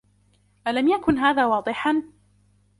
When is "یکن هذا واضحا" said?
0.87-1.93